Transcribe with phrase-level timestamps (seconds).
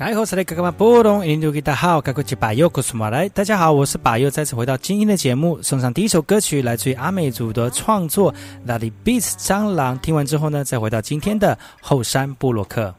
[0.00, 3.28] 来，我是那个嘛，波隆印度吉大号，赶快去把右库出马来。
[3.28, 8.32] 大家好，我是把右，再次回到精英的节目，送上第一首歌曲，来自于阿美族的创作
[8.64, 9.94] 《拉里 beats 蟑螂》。
[10.00, 12.94] 听完之后呢，再回到今天的后山布洛克。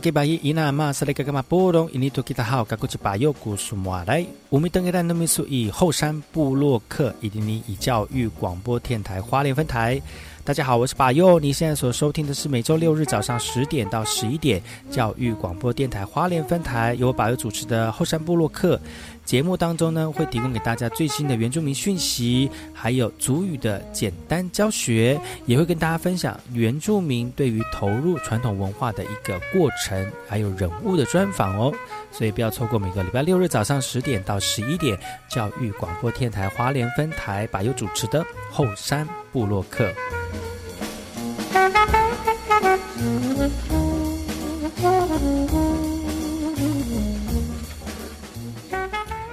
[0.00, 4.26] 吉巴伊伊那玛斯雷格格玛波隆伊尼托吉他好，嘎古吉巴尤古苏马来。
[4.50, 10.00] 乌米登格兰诺米苏以后山部落客伊尼以教育广播电台花莲分台。
[10.46, 11.40] 大家好，我是巴佑。
[11.40, 18.78] 你现在所收听的是每周六日早上十点到十一点教育广播电台花莲分台，由我巴佑主持的后山部落客
[19.24, 31.72] 节目当中呢，会提供给大家最新的原住民讯息，还有族语的简单教学，也会跟大家分享原住民对于投入传统文化的一个过程，还有人物的专访哦。
[32.12, 39.92] 所以不要错过每个礼拜六日早上十点到十一点教育广播电台花莲分台巴佑主持的后山布洛克。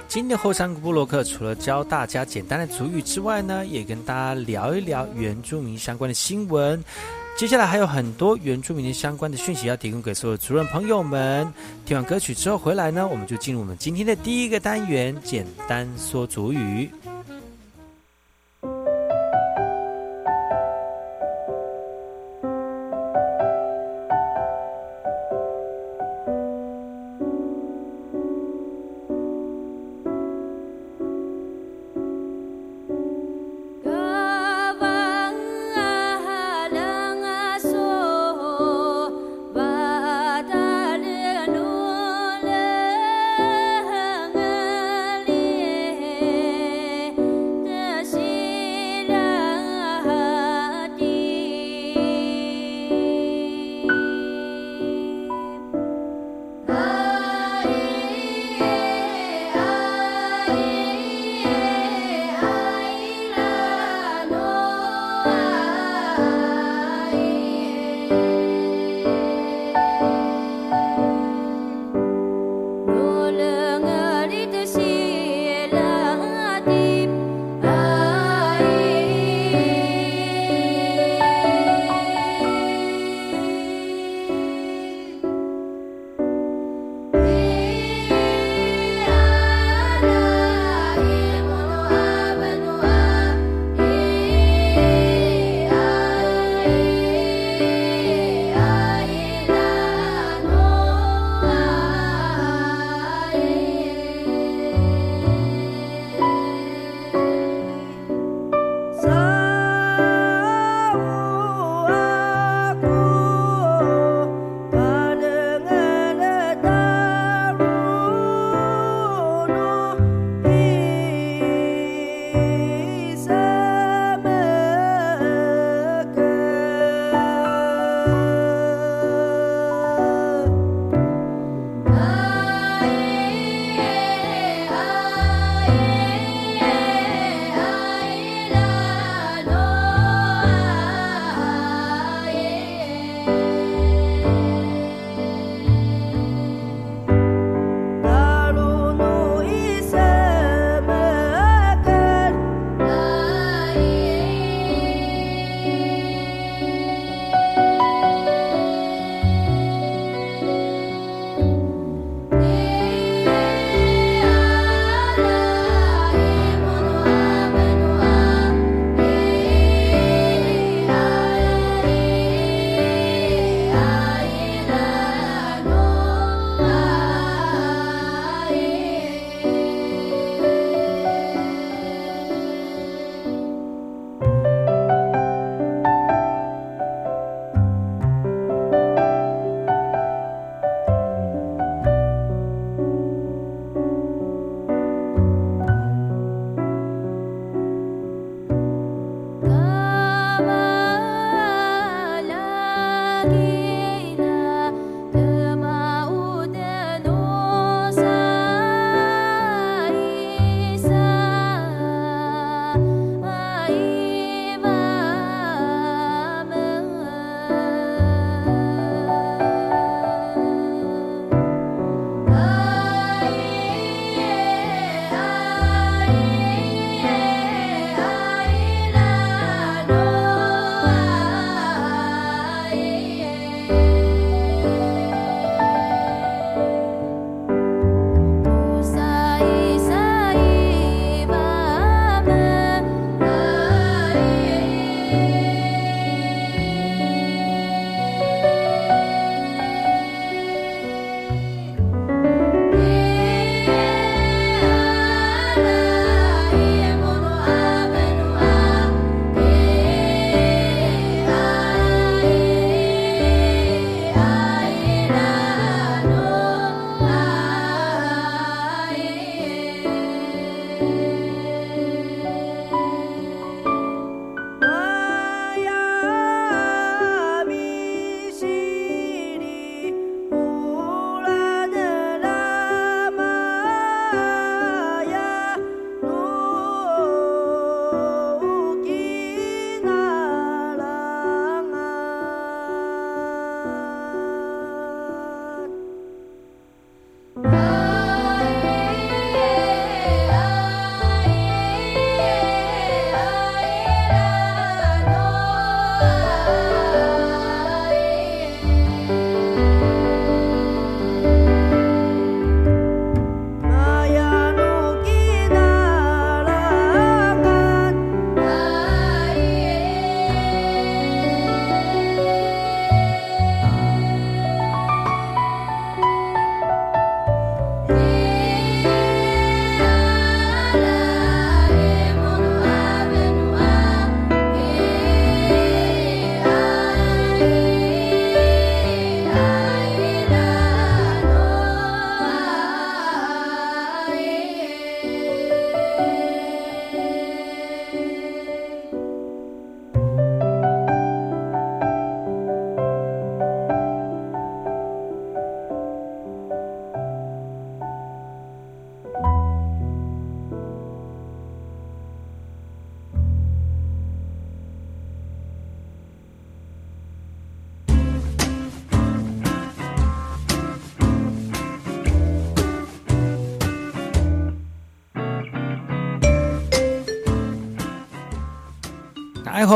[0.08, 6.82] 今天的后山布洛克除了教大家简单的主语之外呢，也跟大家聊一聊原住民相关的新闻。
[7.36, 11.46] 接下来还有很多原住民的相关的讯息要提供给所有族人朋友们。
[11.86, 16.90] 听完歌曲之后回来呢，我们就进入我们今天的第一个单元——简单说主语。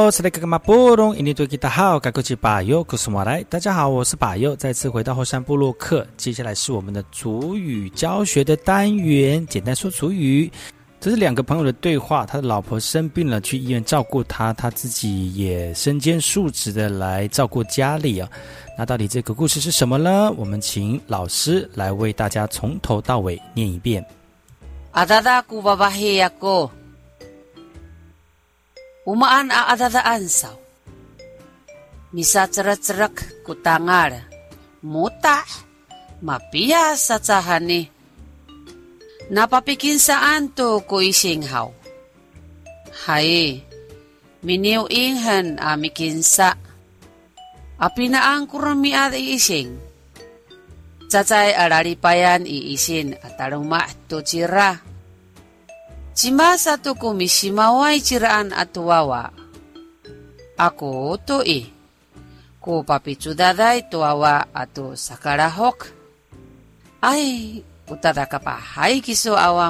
[0.07, 3.43] 爱好是那个嘛波隆，印尼多吉达好，该过去巴友古苏马来。
[3.51, 6.07] 大家好，我是巴友，再次回到后山部落克。
[6.17, 10.49] 接下来是我们的主语教学的单元，简单说主语。
[11.01, 18.31] 这是两个朋友的对话，他的老婆生病了，去医院照顾他，他自己也身兼数职的来照顾家里啊。
[18.79, 20.33] 那到底这个故事是什么呢？
[20.37, 24.07] 我们请老师来为大家从头到尾念一遍。
[24.93, 26.71] 阿达达古巴巴黑呀哥。
[29.07, 30.59] Umaan aadadaan saw.
[32.11, 34.27] Misa cerak-cerak kutangar.
[34.83, 35.47] Muta.
[36.27, 37.87] Mapia sa tsahani.
[39.31, 41.71] Napapikin saan to ko isinghaw.
[43.07, 43.63] Hay.
[44.43, 46.59] Miniw inghan amikinsa.
[47.79, 49.71] Apinaan kurami at iising.
[51.07, 54.86] Tsatay araripayan iisin at taruma to tsira.
[56.17, 59.29] Cima satu kumi simawai ciraan atu wawa.
[60.57, 61.69] Aku tui.
[62.57, 65.93] Ku papi cudadai tu wawa atu sakara hok.
[67.05, 69.69] Ai, utada kapa hai kisu awa.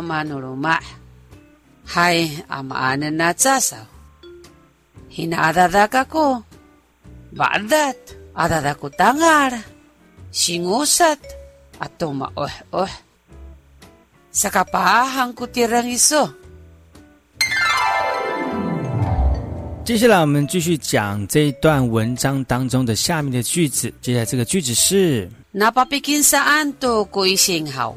[1.90, 3.82] Hai, ama ane natsasau.
[5.10, 6.46] Hina adadak ko.
[7.34, 7.98] Badat,
[8.38, 9.50] adadaku tangar.
[10.30, 11.18] Singusat,
[11.82, 13.05] atuma oh oh.
[14.36, 16.28] Sa kapahang kutirang iso.
[19.86, 23.90] 接下来我们继续讲这一段文章当中的下面的句子。
[24.02, 27.94] 接下来这个句子是：Napapikin saan to ko isinghaw?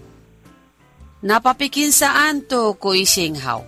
[1.19, 3.65] Napapikin saan to ko isinghaw?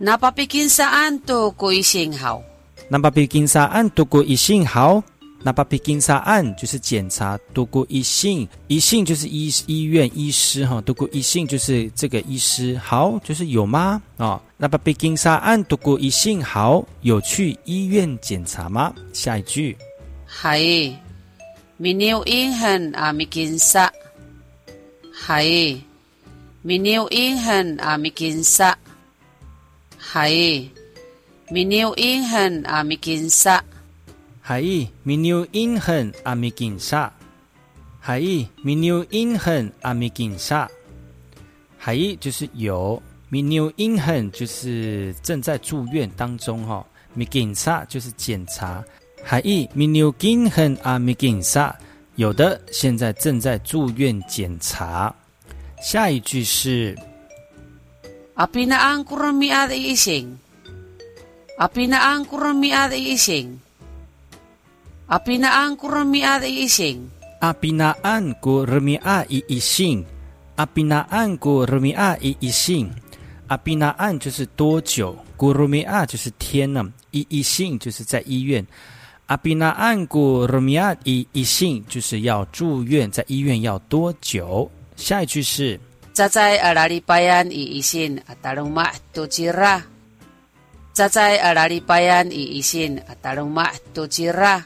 [0.00, 2.40] Napapikin saan to ko isinghaw?
[2.88, 5.04] Napapikin saan to ko isinghaw?
[5.46, 14.00] 那巴比金沙案就是检查，多过一信，一信就是医医院医师哈，多过一信就是这个医师，好就是有吗？
[14.16, 18.94] 哦，那巴比金沙案多过一信，好有去医院检查吗？
[19.12, 19.76] 下一句，
[20.26, 20.96] 系，
[21.76, 23.92] 咪牛英恒阿咪金沙，
[25.26, 25.82] 系，
[26.62, 28.74] 咪牛英恒阿咪金沙，
[30.00, 30.70] 系，
[31.50, 33.62] 咪牛英恒阿咪金沙。
[34.46, 37.10] 海伊米纽因很阿米金沙，
[37.98, 40.68] 海伊米纽因很阿米金沙，
[41.78, 46.84] 海伊就是有米纽因很就是正在住院当中哈，
[47.14, 48.84] 米金沙就是检查，
[49.22, 51.74] 海伊米纽因很阿米金沙
[52.16, 55.14] 有的现在正在住院检查。
[55.80, 56.94] 下一句是
[58.34, 60.38] 阿比那安古米阿的一行，
[65.06, 67.10] 阿比那安古米阿的一行。
[67.44, 70.00] Apinaan ko rumia iising.
[70.56, 72.16] Apinaan ko rumia iising.
[72.16, 72.88] Apinaan ko rumia iising.
[73.48, 78.66] Apinaan 就是多久，gurumia 就是天呢，iising 就是在医院。
[79.28, 84.70] Apinaan ko rumia iising 就是要住院，在医院要多久？
[84.96, 85.76] 下一句是。
[85.76, 85.80] Tuchira.
[86.14, 89.84] 在在阿拉里拜安伊伊信阿达鲁马多吉拉。
[90.94, 94.64] 在在阿拉里拜安伊信阿达鲁马多吉拉。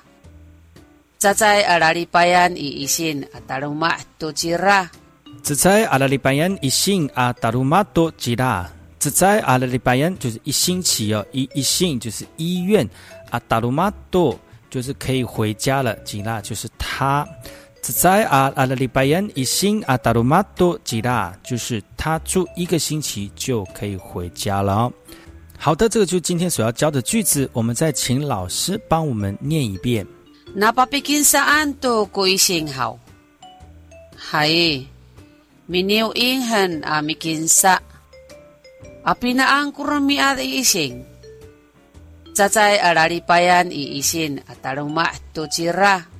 [1.19, 4.89] 只在阿拉利拜恩一星阿达鲁马多吉拉。
[5.43, 8.71] 只在阿拉利拜恩一星阿达鲁马多吉拉。
[9.01, 12.89] 只在阿拉利拜恩就是一星期哦，一一星就是医院
[13.31, 14.39] 阿达鲁马多
[14.71, 17.27] 就是可以回家了吉拉就是他。
[17.83, 24.89] 只在阿阿拉利拜恩一星阿达鲁马多吉拉就是他住一个星期就可以回家了。
[25.59, 30.07] 好的，这个就是今天所要教的句子，我们再请老师帮我们念一遍。
[30.57, 32.97] Napapikin saan to ko isinghaw?
[34.33, 34.89] Hay,
[35.69, 37.85] miniw inghan amikinsa.
[39.05, 41.05] Apinaan kurami at iising.
[42.33, 46.18] Tsatay araripayan iisin at taruma to tsira.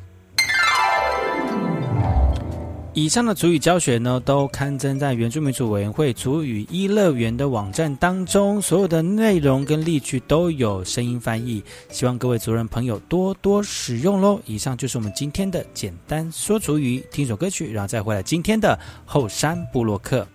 [2.99, 14.41] 以上的主语教学呢，都刊登在原住民族委员会主语一乐园的网站当中，所有的内容跟例句都有声音翻译，希望各位族人朋友多多使用喽。
[14.47, 20.27] 以上就是我们今天的简单说主语，听首歌曲，然后再回来今天的后山部落客。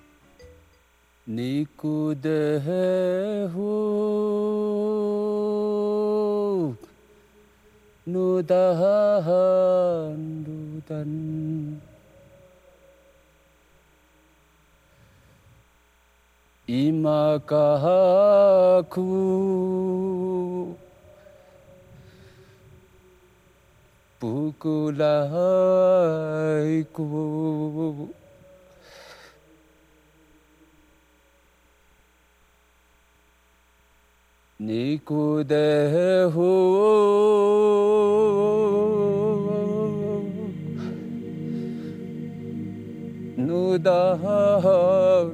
[16.65, 19.02] 今かく
[24.21, 25.28] 膨ら
[26.65, 27.02] いく
[34.58, 36.43] 肉でふう
[43.36, 45.34] 「ぬだぬ」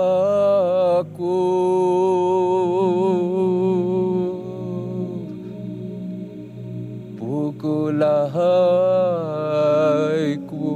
[0.00, 1.36] Imakahaku
[9.40, 10.68] pukulahaiku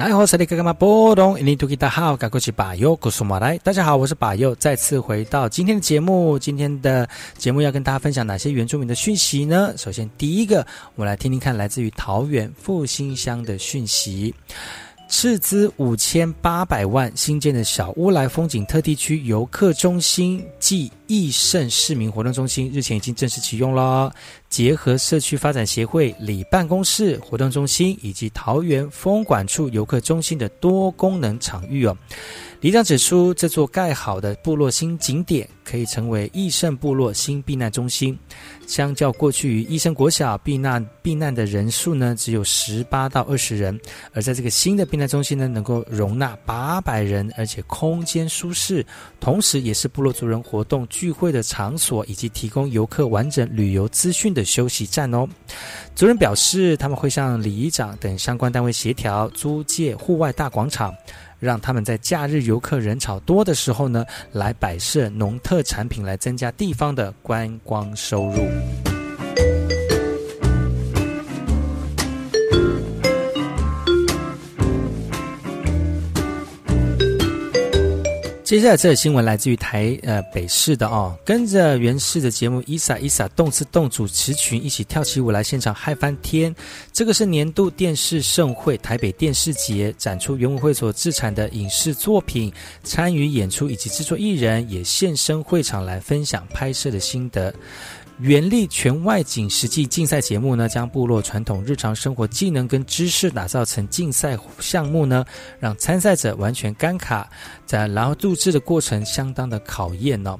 [0.09, 3.59] 来，我是你哥哥嘛波动，印尼土大号，赶过去把右古苏马来。
[3.59, 6.39] 大家好，我是把右，再次回到今天的节目。
[6.39, 9.75] 今天的节目要跟大家分享哪些原住民的讯息呢？
[9.77, 14.35] 首先，第一个，我们来听听看来自于桃园复兴乡的讯息。
[15.11, 24.13] 斥资五千八百万新建的小乌来风景特地区游客中心暨益盛市民活动中心日前已经正式启用了。
[24.49, 31.97] 结合社区发展协会里办公室、活动中心以及桃园风管处游客中心的多功能场域哦。
[32.61, 38.19] 里长指出，这座盖好的部落新景点可以成为益盛部落新避难中心。
[38.67, 43.79] 相较过去于益盛国小避难避难的人数呢，只有十八到二十人，
[44.13, 48.85] 而在这个新的避难中心呢，能够容纳八百人，而且空间舒适，
[49.21, 55.27] 同时也是部落族人活动聚会的场所，以及提供游客完整旅游资讯的休息站哦。
[55.95, 60.95] 族人表示，他们会向里长等相关单位协调租借户外大广场。
[61.41, 68.98] 让他们在假日游客人潮多的时候呢，来摆设农特产品，来增加地方的观光收入。
[78.49, 86.57] 接下来这个新闻来自于台呃北市的哦，跟着原市的节目伊莎伊莎动次动主持群一起跳起舞来现场嗨翻天。
[86.91, 92.51] 这个是年度电视盛会台北电视节展出原文会所自产的影视作品，
[92.83, 97.55] 参与演出以及制作艺人也现身会场来分享拍摄的心得。
[98.21, 105.25] 原力全外景实际竞赛节目呢，将部落传统日常生活技能跟知识打造成竞赛项目呢，
[105.61, 107.31] 让参赛者完全干卡，
[107.65, 110.37] 在然后录制的过程相当的考验呢。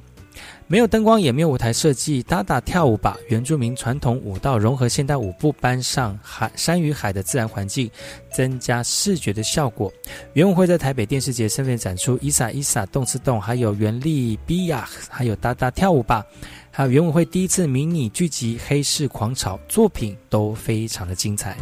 [0.67, 3.17] 没有灯光，也没有舞台设计，打打跳舞吧。
[3.27, 7.89] 原住民传统舞蹈融合现代舞步，搬上海山与海的自然环境，
[8.31, 9.91] 增加视觉的效果。
[10.33, 16.23] 原舞会在台北电视节身份展出，伊萨伊萨动次动，还有原力比亚，还有打打跳舞吧，
[16.69, 21.57] 还有原舞会第一次迷你剧集《黑市狂潮》作品都非常的精彩。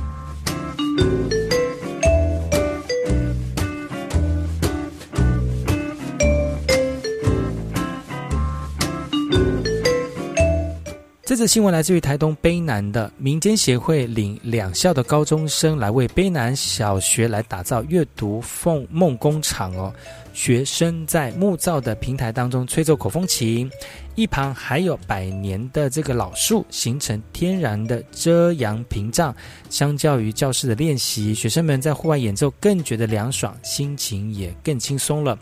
[11.27, 19.93] 这则新闻来自于台东卑南的民间协会，领两校的高中生来为卑南小学来打造阅读凤梦工厂哦。
[20.33, 23.69] 学生在木造的平台当中吹奏口风琴。
[24.17, 29.33] 一旁还有百年的这个老树，形成天然的遮阳屏障。
[29.69, 35.37] 相较于教室的练习，学生们在户外演奏更觉得凉爽，心情也更轻松了。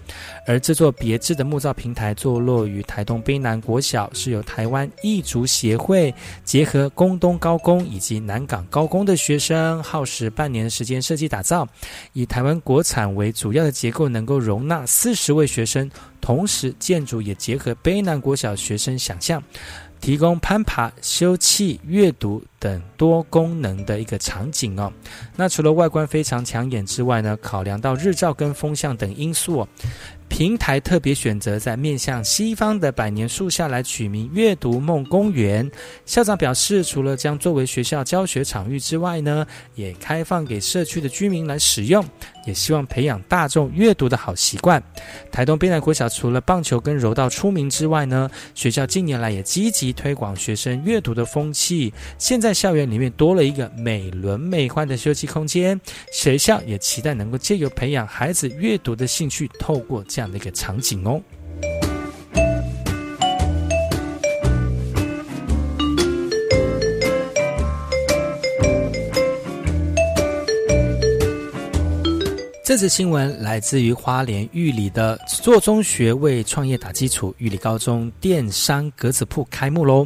[0.45, 11.65] 而这座别致的木造平台坐落于台东卑南国小，是由台湾艺族协会结合宫东高工以及南港高工的学生，耗时半年的时间设计打造，
[12.11, 15.89] 以台湾国产为主要的结构，能够容纳四十位学生。
[16.25, 19.43] 同时，建筑也结合卑南国小学生想象，
[20.01, 24.91] 提供攀爬、休憩、阅读等多功能的一个场景哦。
[25.35, 29.67] 那除了外观非常抢眼之外呢，考量到日照跟风向等因素哦。
[30.27, 35.69] 平台特别选择在面向西方的百年树下来取名“阅读梦公园”。
[36.07, 42.03] 校长表示，除了将作为学校教学场域之外呢，也开放给社区的居民来使用，
[42.45, 44.81] 也希望培养大众阅读的好习惯。
[45.31, 51.93] 台东边南国小除了棒球跟柔道出名之外呢，学校近年来也积极推广学生阅读的风气。
[52.17, 55.79] 现在校园里面多了一个美轮美奂的休息空间，
[56.13, 60.05] 学校也期待能够借由培养孩子阅读的兴趣，透过。
[60.07, 61.21] 这样的一个场景哦。
[72.75, 80.05] 这次新闻来自于花莲玉里的做中学为创业打基础，玉里高中电商格子铺开幕喽。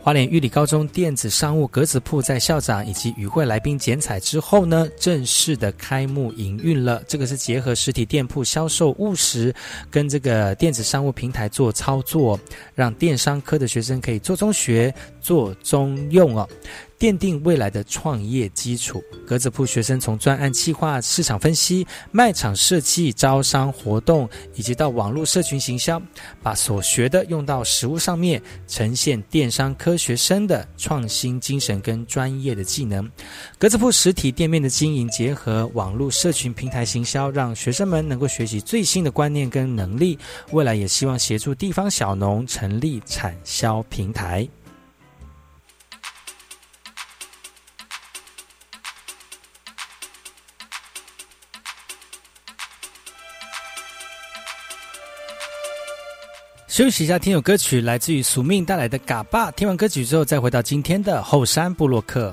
[0.00, 7.02] 花莲玉里高中电子商务格子铺在校长以及与会来宾剪彩之后呢，正式的开幕营运了。
[7.08, 9.52] 这个是结合实体店铺销售务实，
[9.90, 12.38] 跟这个电子商务平台做操作，
[12.76, 16.48] 让电商科的学生可以做中学、做中用哦。
[16.98, 19.02] 奠定未来的创业基础。
[19.26, 26.00] 格子铺学生从专案计划、市场分析、卖场设计、招商活动，以及到网络社群行销，
[26.42, 33.08] 把所学的用到实物上面，呈现电商科学生的创新精神跟专业的技能。
[33.58, 40.18] 格子铺实体店面的经营，结合网络社群平台行销，让学生们能够学习最新的观念跟能力。
[40.52, 44.48] 未来也希望协助地方小农成立产销平台。
[56.78, 59.50] 休息一下，听首歌曲，来自于宿命带来的《嘎巴》。
[59.56, 62.32] 听完歌曲之后，再回到今天的后山布洛克。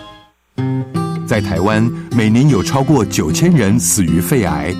[1.27, 4.73] 在台湾，每年有超过九千人死于肺癌。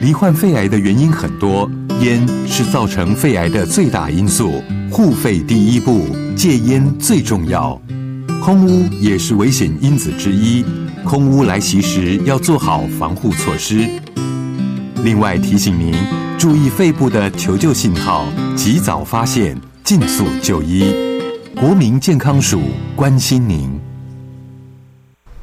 [0.00, 4.62] 罹患肺癌的原因很多，烟是造成肺癌的最大因素。
[4.90, 7.80] 护肺第一步，戒烟最重要。
[8.42, 10.64] 空污也是危险因子之一，
[11.04, 13.88] 空污来袭时要做好防护措施。
[15.02, 15.94] 另外提醒您，
[16.38, 20.92] 注意肺部的求救信号，及早发现，尽速就医。
[21.54, 22.60] 国民健康署
[22.96, 23.93] 关心您。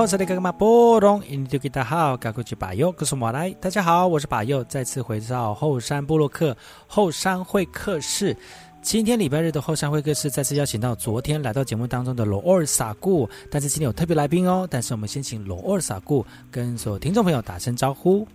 [0.00, 1.22] 好，这里干嘛波隆？
[1.28, 3.50] 印度吉达好，赶快去把右，告诉我来。
[3.60, 8.34] 大家好，我是把右，再次回到后山布洛克后山会客室。
[8.80, 14.66] 今天礼拜日的后山会客室再次邀请到昨天来到节目当中的罗尔萨固，但是今天有特别来宾哦。
[14.70, 18.26] 但是我们先请罗尔萨固跟所有听众朋友打声招呼。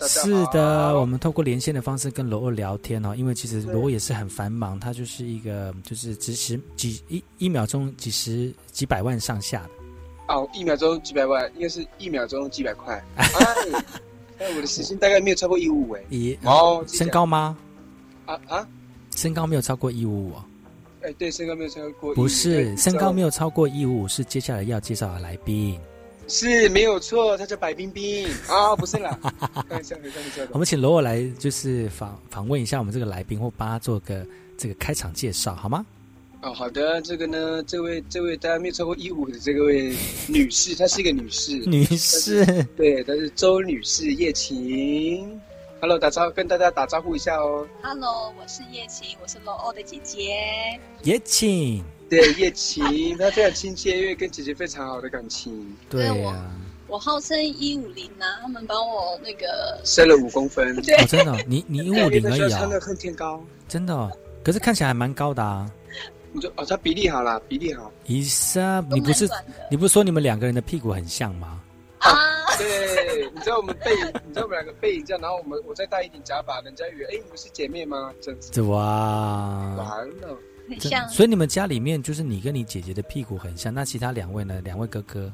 [0.00, 9.70] 是的，我们透过连线的方式跟罗尔聊天哦，因为其实罗尔也是很繁忙，他就是一个就是几十几一一秒钟几十几百万上下的。
[10.34, 13.00] 哦，一秒钟几百万，应该是一秒钟几百块。
[13.16, 16.02] 哎，我的时薪大概没有超过一五五哎。
[16.10, 17.56] 一哦，身高吗？
[18.26, 18.68] 啊啊，
[19.14, 20.32] 身高没有超过一五五。
[21.02, 22.12] 哎，对，身高没有超过。
[22.16, 25.78] 不是，身高没有超过一五五，是接下来要介绍的来宾。
[26.28, 29.18] 是没有错，他叫白冰冰 啊，不是啦。
[30.52, 34.24] 我们请罗尔来，就是访访问一下我们这个来宾，或帮他做个
[34.56, 35.84] 这个开场介绍，好吗？
[36.42, 37.00] 哦，好的。
[37.02, 39.92] 这个呢，这位这位大家没有超过一五的这位
[40.28, 42.44] 女士，她是一个女士，女士，
[42.76, 45.40] 对，她是周女士叶晴。
[45.80, 47.66] Hello，打招跟大家打招呼一下哦。
[47.82, 50.78] Hello，我是叶晴，我是罗欧的姐姐。
[51.02, 51.82] 叶晴。
[52.08, 55.76] 对叶晴，她非常亲切，因为跟姐姐非常好的感情。
[55.90, 56.50] 对呀，
[56.86, 60.74] 我号称一五零呐，他们帮我那个升了五公分。
[60.82, 62.58] 对，真的，你你一五零而已啊。
[62.58, 63.42] 穿的恨天高。
[63.68, 64.10] 真的，
[64.42, 65.70] 可是看起来还蛮高的啊。
[66.32, 67.90] 你就哦，他比例好了，比例好。
[68.06, 69.28] 伊莎，你不是
[69.70, 71.60] 你不是说你们两个人的屁股很像吗？
[71.98, 72.12] 啊，
[72.56, 78.12] 对，你知道我们背影，你知道我们两个背影这样，然后我们我再戴一顶假发，人家以为哎，你们是姐妹吗？
[78.20, 80.38] 这样子哇，完了。
[80.68, 84.60] 很像，所以你们家里面就是你跟你姐姐的屁股很像，那其他两位呢？
[84.62, 85.32] 两位哥哥，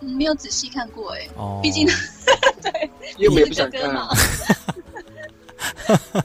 [0.00, 1.28] 没有仔细看过哎。
[1.36, 1.86] 哦，毕竟
[2.62, 3.82] 对，又没不想看。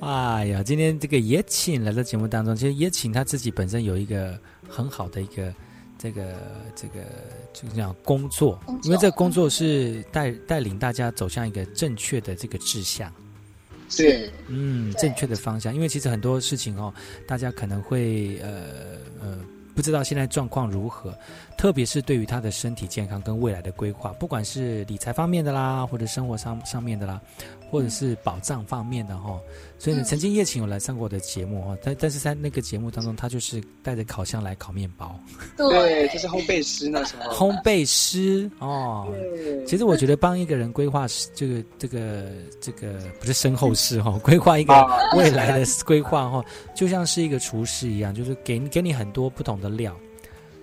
[0.00, 4.38] 哎呀，今天这个也请来到节目当中，其实也请他自己本身有一个
[4.68, 5.54] 很好的一个
[5.98, 6.34] 这个
[6.74, 7.00] 这个
[7.52, 13.12] 就是讲工作，因为这个工作是带带领大家走向一个正确的这个志向。
[13.88, 16.92] 是，嗯，正确的方向，因为其实很多事情哦，
[17.26, 19.38] 大家可能会呃呃
[19.74, 21.16] 不知道现在状况如何，
[21.56, 27.20] 特别是对于他的身体健康跟未来的规划，不管是理财方面的啦，或者生活上上面的啦，
[27.70, 29.38] 或者是保障方面的哈。
[29.78, 35.20] 所以呢，曾经叶晴有来上过我的节目哈，但但是在那个节目当中，他就是带着烤箱来烤面包。
[35.56, 37.30] 对，就是烘焙师那时候。
[37.32, 39.06] 烘焙师哦，
[39.66, 42.24] 其实我觉得帮一个人规划这个这个
[42.60, 44.72] 这个不是身后事哈， 规划一个
[45.14, 46.44] 未来的规划哈，
[46.74, 49.94] 就像是一个厨师一样，就是给给你很多不同的料，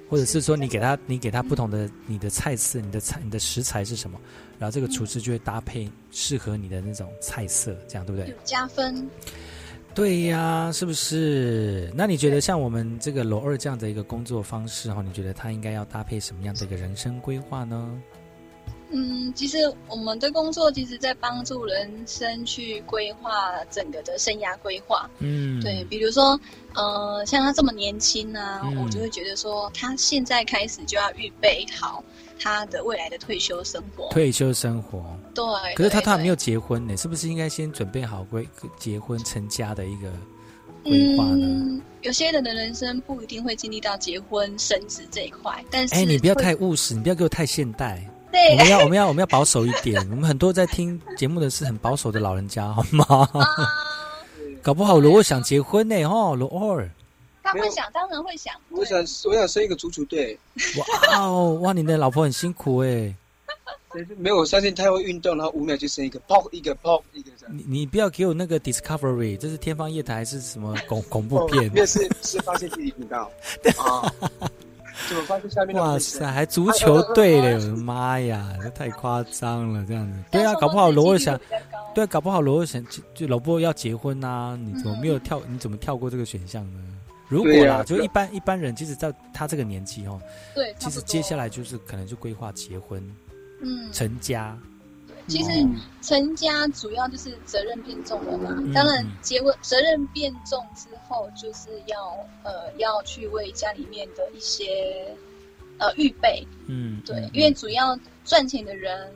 [0.10, 4.20] 或者是说你给他你给他不同的你的菜式，你的菜你的食材是什么，
[4.64, 8.34] 然后这个厨师就会搭配适合你的那种菜色，这样对不对？
[8.46, 9.06] 加分。
[9.94, 11.92] 对呀，是不是？
[11.94, 18.02] 那你觉得像我们这个罗二这样的一个工作方式哈，你觉得他应该要搭配什么样的一个人生规划呢？
[18.96, 19.58] 嗯，其实
[19.90, 25.10] 我们的工作其实在帮助人生去规划整个的生涯规划。
[25.20, 26.40] 嗯，对，比如说，
[26.74, 32.02] 呃，像他这么年轻呢，我就会觉得说，他现在开始就要预备好
[32.40, 34.10] 他的未来的退休生活。
[34.10, 35.04] 退休生活，
[35.34, 35.44] 对。
[35.76, 40.12] 可是他他还没有结婚呢，是不是应该先准备好规结婚成家的一个
[40.84, 41.82] 规划呢？
[42.02, 48.06] 有些人的人生不一定会经历到结婚生子这一块，但是，哎，你不要太务实，你不要给我太现代。
[48.52, 49.96] 我们要我们要我们要保守一点。
[50.10, 53.30] 我们很多在听节目的是很保守的老人家，好吗？
[54.62, 56.90] 搞不好罗尔想结婚呢，哦，罗尔。
[57.44, 58.54] 他会想，当然会想。
[58.70, 60.40] 我想，我想生一个足球队。
[60.78, 61.74] 哇哦，哇！
[61.74, 63.14] 你的老婆很辛苦哎。
[64.18, 67.56] 没有，我相信他会运动，然后五秒就生一个，砰一个，砰一个这样。
[67.56, 71.70] 你你不要给我那个 Discovery，这是天方夜谭还是什么 恐恐怖片？
[71.76, 73.30] 那是是发现自己频道。
[73.78, 74.12] 啊。
[75.10, 75.76] 怎么发现下面？
[75.76, 77.56] 哇塞，还足球队嘞！
[77.56, 80.18] 我 的妈呀，这太夸张了，这样子。
[80.32, 81.40] 对啊，搞不好罗尔想，
[81.94, 82.84] 对，搞不好罗尔想
[83.14, 85.42] 就老婆要结婚呐，你怎么没有跳？
[85.48, 86.80] 你怎么跳过这个选项呢？
[87.34, 90.22] 如果啦，就一般一般人，其实在他这个年纪哦，
[90.54, 93.04] 对，其实接下来就是可能就规划结婚，
[93.60, 94.56] 嗯，成家。
[95.26, 95.52] 其实
[96.02, 98.50] 成家主要就是责任变重了嘛。
[98.74, 101.98] 当然，结婚责任变重之后，就是要
[102.44, 105.08] 呃要去为家里面的一些
[105.78, 106.46] 呃预备。
[106.68, 109.10] 嗯，对，因为主要赚钱的人，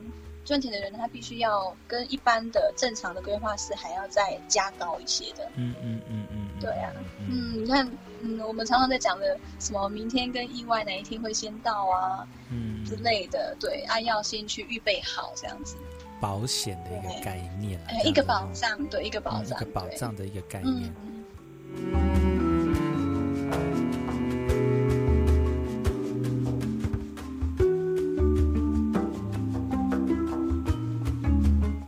[0.46, 5.46] 赚钱的人他必须要跟一般的正常的规划师还要再加高一些的。
[5.56, 6.90] 嗯嗯嗯嗯，对啊，
[7.28, 7.86] 嗯，你看，
[8.22, 15.76] 嗯，我们常常在讲的什么明天跟意外哪一天会先到啊，嗯之类的，对，啊要先去预备好这样子。
[16.20, 20.92] 保险的一个概念，一个保障，对，一个保障，一个保障的一个概念。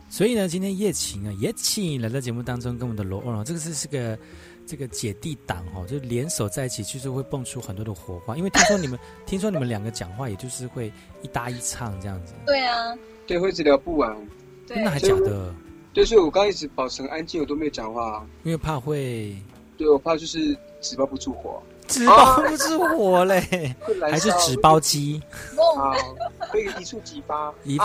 [0.09, 4.17] 所以呢，今天叶晴啊，叶晴来到节目当中，跟我们的罗欧，这个是是个
[4.71, 8.37] 这个姐弟档哦，就联手在一起，就是会蹦出很多的火花。
[8.37, 10.89] 因为听说你们，听说你们两个讲话，也就是会
[11.21, 12.33] 一搭一唱这样子。
[12.45, 12.97] 对啊。
[13.27, 14.15] 对，会一直聊不完。
[14.65, 15.53] 真的还假的？
[15.93, 19.35] 对，所以我刚一直保持安静，我都没有讲话，因为怕会。
[19.77, 21.61] 对，我怕就是纸包不住火。
[21.89, 23.75] 纸包不住火嘞？
[24.09, 25.21] 还是纸包机？
[25.77, 25.91] 啊，
[26.49, 27.53] 可以一触即发。
[27.65, 27.83] 一触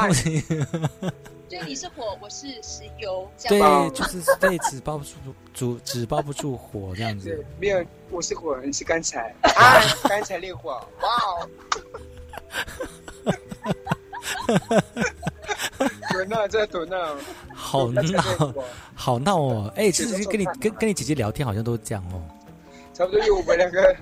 [1.48, 1.56] 即。
[1.58, 3.28] 对，你是火，我是石油。
[3.48, 3.58] 对，
[3.90, 5.10] 就是对纸包不住，
[5.54, 7.44] 煮纸包不住火这样子。
[7.60, 9.34] 没有，我是火，你是干柴。
[9.42, 10.70] 啊，干柴烈火，
[11.02, 11.48] 哇哦！
[16.12, 17.16] 多闹，在多闹，
[17.54, 18.02] 好闹，
[18.94, 19.72] 好闹哦！
[19.76, 22.22] 哎，其实跟你跟跟你姐姐聊天，好像都是这样哦。
[22.94, 23.94] 差不多，因为我们两个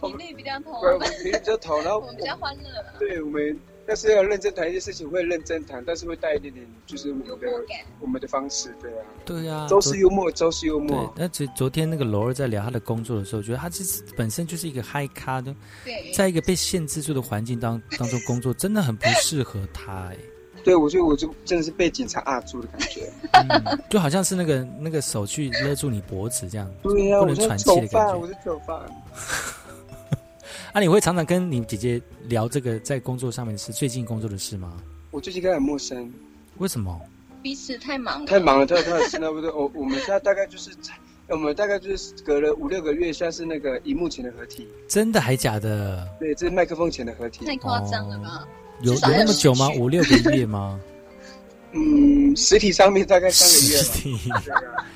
[0.00, 2.84] 频率比较同，频率比较同，然后我们比较欢乐。
[2.98, 7.34] 对我们，但是要认真谈一些事情，会认真谈，但是会带一点点，就是我们的
[8.00, 11.12] 我们的方式，对啊，对啊，都是幽默，都是幽默。
[11.16, 15.54] 那昨昨天那个罗儿在聊他的工作的时候，觉得他其实本身就是一个嗨咖的，
[16.14, 20.16] 在一个被限制住的环境当当中工作，真的很不适合他哎。
[20.62, 23.12] 对，我觉得我就真的是被警察压住的感觉，
[23.90, 28.16] 就好像是那个那个手去勒住你脖子这样，对呀，不能喘气的感觉。
[28.16, 28.80] 我是走饭。
[30.74, 34.76] 啊，你会常常跟你姐姐聊这个在工作上面的事，最近工作的事吗？
[35.12, 36.12] 我最近跟她很陌生，
[36.58, 37.00] 为什么？
[37.44, 39.48] 彼此太忙，太忙了，太太那不对。
[39.52, 40.72] 我 我们现在大概就是，
[41.28, 44.66] 我们大概就是隔了五六个月，像是那个荧幕前的合体。
[44.88, 46.08] 真的还假的？
[46.18, 47.44] 对，这是麦克风前的合体。
[47.44, 48.44] 太夸张了吧？
[48.82, 49.70] 有有那么久吗？
[49.78, 50.80] 五六个月吗？
[51.76, 53.82] 嗯，实体上面大概三个月。
[53.82, 54.16] 实体，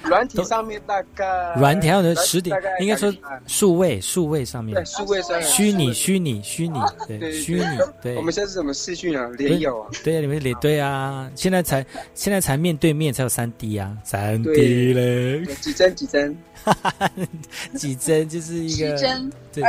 [0.05, 1.55] 软体上面大概。
[1.57, 3.12] 软体上的实体，应该说
[3.47, 4.87] 数位，数位上面。
[4.87, 5.43] 数位上。
[5.43, 7.64] 虚拟，虚拟，虚拟，对，虚拟，
[8.01, 8.16] 对。
[8.16, 9.29] 我们现在是怎么视讯啊？
[9.37, 9.91] 连有啊？
[10.05, 11.29] 对啊，你们连对啊？
[11.35, 15.45] 现在才，现在才面对面才有三 D 啊，三 D 嘞。
[15.61, 15.95] 几帧？
[15.95, 16.37] 几帧？
[17.74, 18.97] 几帧就是一个。
[18.97, 19.33] 几帧？
[19.53, 19.64] 对。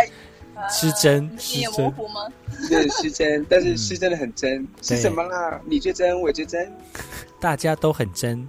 [0.69, 2.27] 失真，你也有模糊吗？
[2.69, 5.59] 对，失真， 但是是真的很真，是什么啦？
[5.65, 6.71] 你最真，我最真，
[7.39, 8.47] 大家都很真，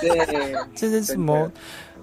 [0.00, 1.50] 对， 这是什么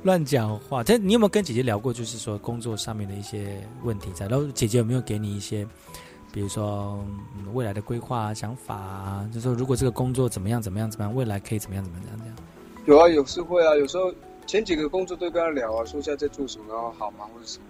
[0.04, 0.84] 乱讲话？
[0.84, 4.28] 但你有没有跟姐姐聊过，就是说工作上面的一些问题在？
[4.28, 5.68] 然后姐姐有没有给你一些，
[6.32, 7.04] 比如说、
[7.38, 9.30] 嗯未来的规划啊、想法啊？
[9.34, 12.36] 就说如果这个工作怎么样怎么样怎么样，未来可以怎么样怎么样这样？
[12.86, 14.14] 有啊，有时会啊，有时候
[14.48, 17.66] 前几个工作都跟他聊啊，说一下在做什么，然后好吗或者什么，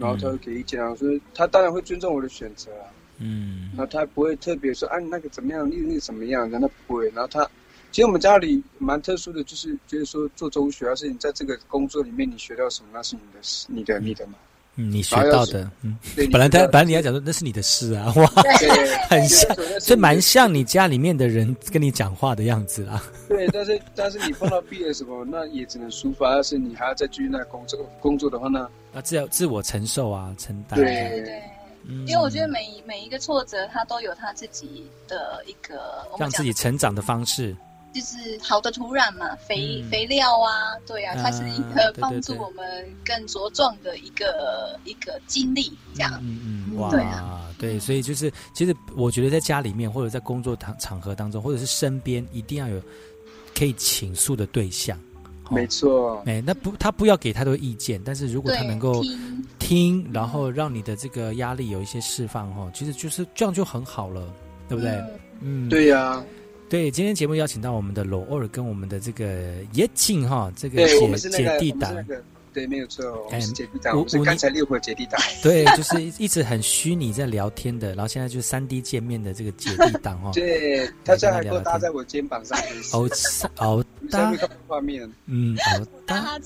[0.00, 7.48] 然后他会给意见啊，所以他当然会尊重我的选择啊，嗯然后他不会特别说啊你那个怎么样，那个那个怎么样，然后他不会，然后他。
[7.92, 14.34] 其实我们家里蛮特殊的，就是就是说做中学，而是你在这个工作里面你学到什么，那是你的事，你的你的嘛。
[14.76, 18.26] 嗯，你学到的，嗯对，本来他本来你要讲说那是你的事啊，哇，
[18.60, 18.68] 对
[19.10, 23.02] 很像这蛮像你家里面的人跟你讲话的样子啊。
[23.28, 26.30] 对，但是但是你碰到毕业什么，那也只能抒发。
[26.30, 28.68] 要是你还要再继续那工作工作的话呢？
[28.94, 30.78] 啊，自要自我承受啊，承担。
[30.78, 31.42] 对对对，
[31.84, 37.56] 嗯因为我觉得每每一个挫折，它都有它自己的一个让自己成长的方式。
[37.92, 46.20] 就是好的土壤嘛，肥、嗯肥料啊，对啊，它是一个帮助我们更茁壮的一个一个经历，这样。
[46.22, 47.04] 嗯嗯，哇，对
[47.58, 52.80] 对，所以就是，其实我觉得在家里面或者在工作场场合当中，或者是身边，一定要有
[53.58, 54.96] 可以倾诉的对象。
[55.50, 55.54] 哦。
[55.54, 59.44] 没错，哎，那不，他不要给太多意见，但是如果他能够听。
[59.58, 64.20] 听，然后让你的这个压力有一些释放，哦，其实就是这样就很好了，
[64.68, 65.00] 对不对？
[65.42, 66.24] 嗯，对呀、
[66.68, 75.20] 对，今天节目邀请到我们的罗尔跟我们的这个叶静哈，这个姐那个，姐弟党我们是那，个，对，没有错，我们是哎姐弟党，五我们是五刚才六个姐弟档。
[75.42, 80.30] 对，就是一直很虚拟在聊天的，然后现在就是三 D 见面的这个姐弟档哦。
[80.34, 82.58] 对，他现在还给我搭在我肩膀上，
[82.92, 83.08] 哦
[83.58, 84.34] 哦 搭
[84.68, 85.10] 上面。
[85.26, 86.38] 嗯，哦 搭，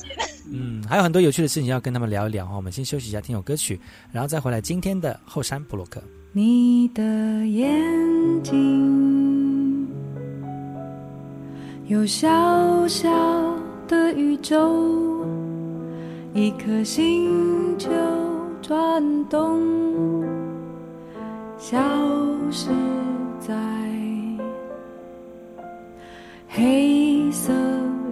[0.51, 2.57] 嗯，还有很多有趣的事情要跟他们聊一聊哈。
[2.57, 3.81] 我们先休息一下，听首歌曲，
[4.13, 6.03] 然后再回来今天的后山布洛克。
[6.33, 7.03] 你的
[7.47, 7.73] 眼
[8.43, 9.89] 睛
[11.87, 12.29] 有小
[12.89, 13.09] 小
[13.87, 15.25] 的宇宙，
[16.37, 17.89] 一颗星球
[18.61, 19.63] 转动，
[21.57, 21.79] 消
[22.51, 22.71] 失
[23.39, 23.55] 在
[26.49, 27.53] 黑色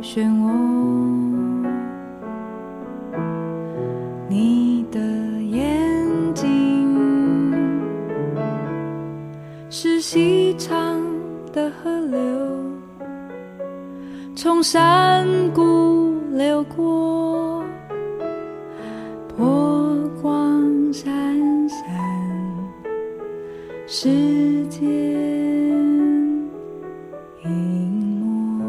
[0.00, 0.52] 漩涡。
[4.28, 7.52] 你的眼睛
[9.68, 10.96] 是细长
[11.52, 12.18] 的河流，
[14.36, 17.61] 从山谷流过，
[19.42, 21.12] 波光闪
[21.68, 21.76] 闪，
[23.88, 24.08] 世
[24.68, 24.80] 间
[27.42, 27.50] 隐
[28.56, 28.62] 没。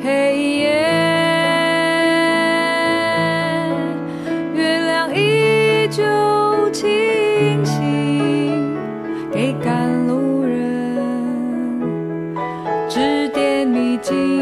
[0.00, 0.70] 黑夜，
[4.54, 6.04] 月亮依旧
[6.70, 6.86] 清
[7.64, 7.82] 醒，
[9.32, 10.54] 给赶路人
[12.88, 14.35] 指点迷津。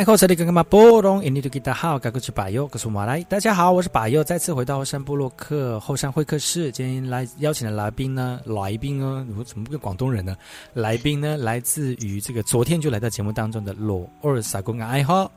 [0.00, 0.34] 爱口这里
[0.70, 3.22] 波隆，印尼的吉他好，该过去把右，告诉马来。
[3.24, 6.72] 大家好，我是把右，再次回到后山部落克后山会客室。
[6.72, 10.34] 今天来邀请的来宾呢，来宾呢，我怎么不跟广东人呢？
[10.72, 15.30] 来宾呢，来自于这个昨天就来到节目当中的罗二萨公爱好。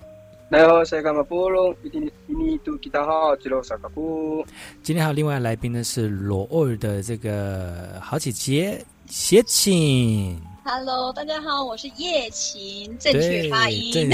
[0.47, 4.45] 然后 saya kama pulung ini ini tu kita ha jelo sakaku。
[4.82, 10.39] 今天还有另外来宾呢，是罗二的这个好姐姐谢晴。
[10.66, 13.91] Hello，大家好，我是叶琴，正确对发音。
[13.91, 14.09] 正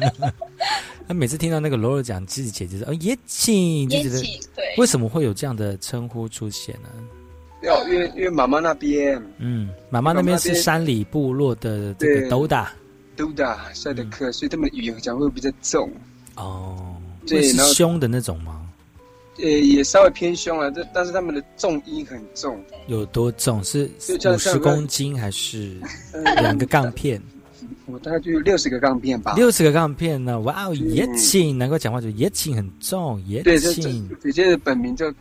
[1.06, 4.64] 他每次听到那个罗罗讲自己姐姐说哦叶晴，就觉得叶晴对。
[4.78, 6.88] 为什么会有这样的称呼出现呢？
[7.62, 9.22] 要因为因为妈妈那边。
[9.36, 12.28] 嗯，妈妈那边是山里部落的这个对。
[12.30, 12.72] 斗打
[13.14, 15.92] 都的赛德克，所以他们语言讲会比较重，
[16.36, 16.96] 哦，
[17.26, 18.59] 对是凶的那种吗？
[19.42, 23.62] 呃，也稍微偏凶了，但但是他们的重音很重，有多重？
[23.64, 25.76] 是五十公斤还是
[26.12, 27.20] 嗯两个杠片？
[27.86, 29.34] 我大概就有六十个杠片吧。
[29.36, 30.38] 六十个杠片呢？
[30.40, 34.08] 哇哦，野青，能够讲话就野青很重，野对，这青。
[34.22, 35.12] 姐姐的本名就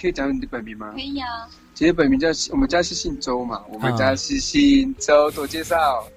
[0.00, 0.92] 可以讲你的本名吗？
[0.94, 1.26] 可以啊。
[1.74, 6.08] 姐姐本名叫我们家是姓周嘛，我们家是姓周，多介绍。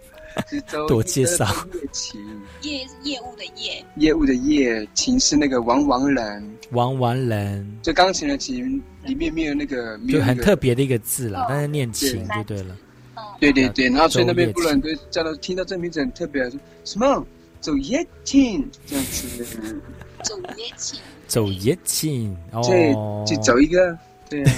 [0.48, 1.46] 是周多介绍。
[1.74, 2.22] 叶琴，
[2.62, 7.80] 业业务的业，业务的业，琴是那个王王人，王王人。
[7.82, 12.76] 就钢琴的琴里面没有那个，就很特别的一个字了，但是念琴就对了。
[13.40, 16.50] 对对对，然后所以那边不能都叫到听到这名字很特别，
[16.84, 17.26] 什么？
[17.62, 19.82] 走夜琴这样子，
[20.24, 23.98] 走夜琴，走夜琴哦，就走一个，
[24.30, 24.52] 对啊，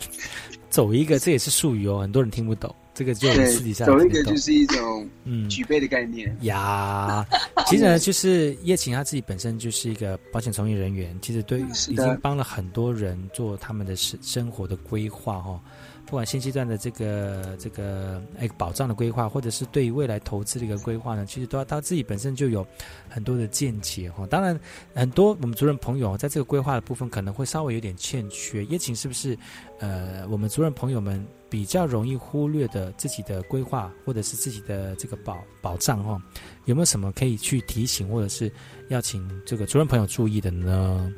[0.68, 2.74] 走一个，这也是术语哦，很多人听不懂。
[2.94, 7.26] 这个就私底下走一个就是一种嗯举杯的概念呀。
[7.66, 15.60] 其实呢，就是叶琴他自己本身就是一个保险从业人员，其实对已经帮了很多人做他们的生生活的规划哈。
[16.06, 22.64] 不管现阶段的这个这个哎保障的规划，或者是对于未来投资的一个规划呢，其实都要他自己本身就有
[23.08, 24.26] 很多的见解哈。
[24.26, 24.60] 当然，
[24.94, 28.62] 很多我们主任朋友在这个规划的部分可能会稍微有点欠缺。
[28.66, 29.36] 叶琴是不是
[29.80, 36.20] 呃，我们主任朋友们比较容易忽略的自己的规划，或者是自己的这个保保障哈？
[36.64, 38.50] 有没有什么可以去提醒，或者是
[38.88, 41.14] 要请这个主任朋友注意的呢？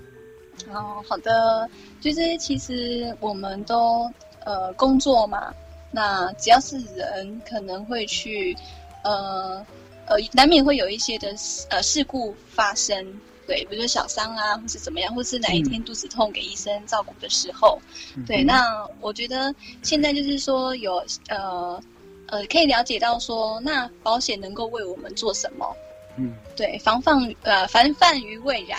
[0.68, 1.66] 哦，好的，
[2.03, 4.07] 就是其实我们都。
[4.47, 5.53] 呃，工作嘛，
[5.91, 8.57] 那只要是人，可能会去，
[9.03, 9.66] 呃，
[10.07, 11.34] 呃，难免会有一些的
[11.68, 13.05] 呃事故发生，
[13.47, 17.80] 对，比如说小伤啊，或是怎么样，或是哪一天肚子痛给医生照顾的时候，
[18.26, 21.80] 对，那我觉得现在就是说有呃
[22.26, 25.76] 呃，可以了解到说，那保险能够为我们做什么？
[26.18, 28.78] 嗯，对，防范呃防范于未然，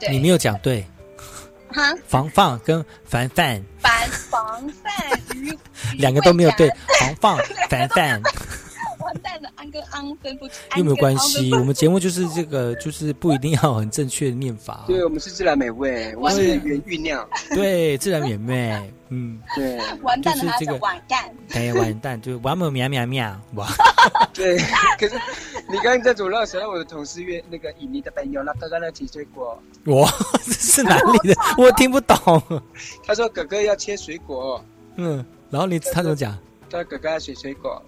[0.00, 0.84] 对，你没有讲对。
[1.74, 3.92] 哈， 防范跟防范，防
[4.30, 4.92] 防范
[5.36, 5.58] 于
[5.98, 6.70] 两个都没有对，
[7.00, 7.36] 防范
[7.70, 8.22] 防范。
[9.62, 10.56] 安跟安分不清。
[10.76, 11.52] 有没有关系？
[11.54, 14.84] 我们节目就是这个，就是不一定要很正确的念法。
[14.88, 17.26] 对，我们是自然美味，我是原酝酿。
[17.54, 18.92] 对，自然美味。
[19.10, 19.78] 嗯，对。
[20.02, 21.32] 完蛋了，这个完蛋。
[21.52, 23.68] 哎，完蛋，就完美喵喵喵哇。
[24.34, 24.58] 对，
[24.98, 25.14] 可是
[25.70, 29.56] 你刚刚在走路时候，我的同事约那个印尼的朋友，那哥哥那切水果。
[29.84, 30.10] 哇，
[30.44, 31.36] 这是哪里的？
[31.56, 32.42] 我听不懂。
[33.06, 34.64] 他说哥哥要切水果。
[34.96, 36.36] 嗯，然后你他怎么讲？
[36.68, 37.80] 他哥哥要切水果。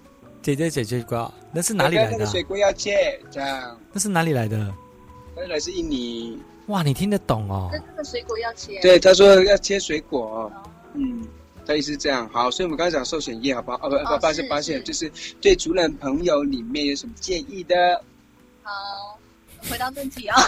[0.45, 2.23] 姐姐，姐姐瓜，那是哪里来的？
[2.27, 3.75] 水果要切，这样。
[3.91, 4.71] 那是哪里来的？
[5.37, 6.39] 原来自印尼。
[6.67, 7.67] 哇，你听得懂哦？
[7.73, 8.79] 那这个水果要切。
[8.79, 10.51] 对，他说要切水果。
[10.93, 11.27] 嗯，
[11.65, 12.29] 他意思是这样。
[12.29, 13.77] 好，所以我们刚才讲寿险业，好不好？
[13.87, 17.75] 哦，不，不，发现发现，就是对主人朋友里面有什么建议的？
[18.61, 19.19] 好，
[19.67, 20.39] 回到正题啊。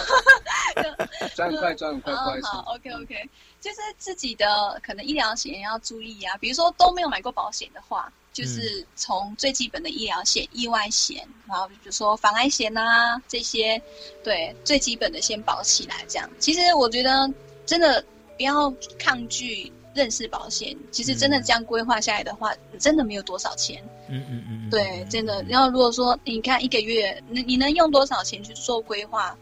[1.34, 2.39] 转快，转快，快。
[2.43, 3.28] 好，OK，OK，
[3.68, 8.09] 就是自己的可能医疗险要注意啊，比如说都没有买过保险的话。
[8.34, 13.82] 就是从最基本的医疗险、意外险，然后比如说防癌险啊这些，
[14.24, 16.05] 对最基本的先保起来。
[16.07, 17.28] 这样，其实我觉得
[17.65, 18.05] 真的
[18.38, 20.78] 不要抗拒认识保险。
[20.91, 23.84] 其实真的这样规划下来的话，真的没有多少钱。
[24.07, 24.70] 嗯嗯嗯。
[24.70, 25.41] 对，真的。
[25.49, 29.36] 然后如果说你看一个月，你你能用多少钱去做规划？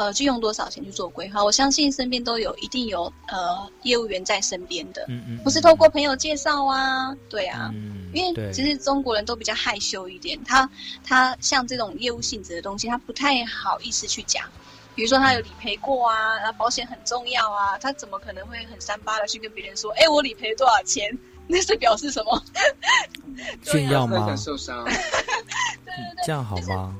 [0.00, 1.44] 呃，就用多少钱去做规划？
[1.44, 7.70] 我相信身边都有一定有呃业务员在身边的，嗯嗯，不是透过朋友介绍啊，对啊，
[8.14, 10.66] 因为其实中国人都比较害羞一点，他
[11.04, 14.42] 他像这种业务性质的东西，他不太好意思去讲。
[14.94, 21.14] 比如说他有理赔过啊，然后保险很重要啊，他怎么可能会很三八的去跟别人说，哎，我理赔多少钱？
[21.46, 22.42] 那是表示什么？
[23.64, 24.34] 炫耀吗？
[24.34, 24.82] 受伤？
[24.88, 24.96] 对对
[25.84, 26.96] 对，这样好吗？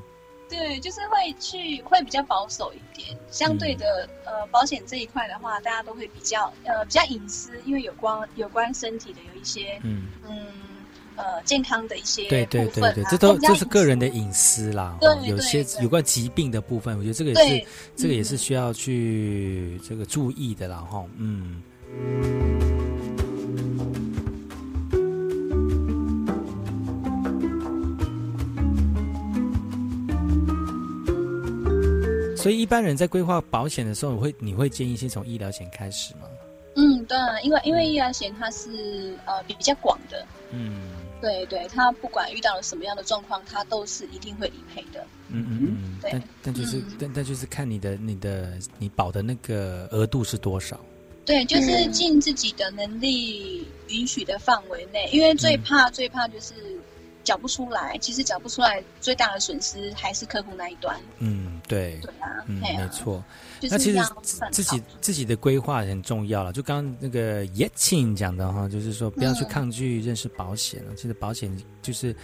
[0.51, 10.45] 对，就是会去会比较保守一点，相对的，呃，保险这一块的话，大家都会比较呃比较隐私，因为有关有关身体的有一些嗯嗯
[11.15, 14.97] 呃健康的一些对对对对，这都这是个人的隐私啦。
[14.99, 21.61] 对，有些有关疾病的部分，我觉得这个也是这个也是需要去这个注意的啦哈，嗯。
[32.41, 36.21] 所以一般人在规划保险的时候，会你会建议先从医疗险开始吗？
[36.75, 40.81] 嗯，对，因为因为医疗险它是呃比较广的，嗯，
[41.21, 45.05] 对对，它不管遇到了什么样的状况，它都是一定会理赔的。
[45.29, 50.79] 嗯嗯嗯，对，但但就是但但就是看你的你的你保的那个额度是多少？
[51.25, 56.53] 对，就是尽自己的能力允许的范围内，因为最怕最怕就是。
[57.23, 60.99] 缴不出来，其实缴不出来，最大的损失还是客户那一端。
[61.19, 63.23] 嗯，对，对啊，嗯，没错。
[63.63, 63.99] 那其实
[64.51, 66.51] 自己自己的规划很重要了。
[66.51, 70.95] 就刚刚那个叶庆讲的哈，就是说不要去抗拒认识保险了。
[70.95, 72.15] 其实保险就是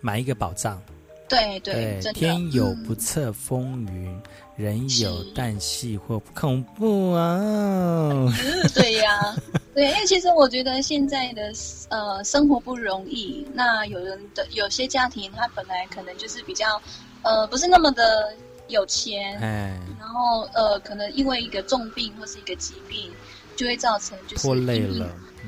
[0.00, 0.80] 买一个保障，
[1.28, 4.20] 对对，天有不测风云，
[4.56, 7.38] 人有旦夕祸，恐怖啊！
[7.40, 8.32] 嗯
[8.74, 9.34] 对呀、
[9.74, 11.50] 对，因为其实我觉得现在的
[11.88, 16.80] 呃生活不容易，那有人的有些家庭他本来可能就是比较
[17.22, 18.34] 呃不是那么的
[18.68, 23.10] 有钱，哎，然后呃可能因为一个重病或是一个疾病，
[23.56, 24.80] 就会造成就是拖累